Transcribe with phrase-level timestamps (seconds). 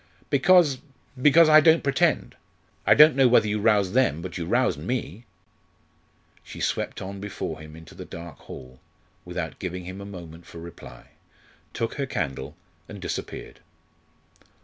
[0.31, 0.79] "Because
[1.21, 2.35] because I don't pretend.
[2.87, 5.25] I don't know whether you roused them, but you roused me."
[6.43, 8.79] She swept on before him into the dark hall,
[9.25, 11.09] without giving him a moment for reply,
[11.71, 12.55] took her candle,
[12.89, 13.59] and disappeared.